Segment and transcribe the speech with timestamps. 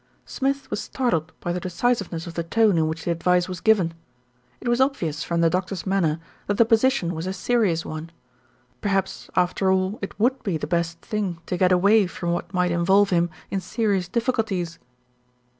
[0.25, 3.93] Smith was startled by the decisiveness of the tone in which the advice was given.
[4.59, 8.09] It was obvious from the doctor's manner that the position was a serious one.
[8.81, 12.71] Perhaps, after all, it would be the best thing to get away from what might
[12.71, 14.79] involve him in serious diffi culties.